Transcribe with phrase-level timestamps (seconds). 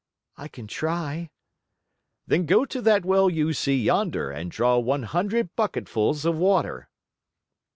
[0.35, 1.29] "I can try."
[2.25, 6.89] "Then go to that well you see yonder and draw one hundred bucketfuls of water."